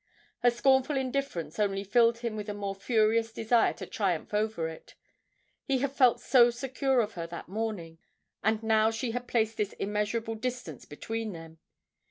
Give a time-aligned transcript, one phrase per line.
[0.39, 4.95] Her scornful indifference only filled him with a more furious desire to triumph over it;
[5.63, 7.99] he had felt so secure of her that morning,
[8.43, 11.59] and now she had placed this immeasurable distance between them.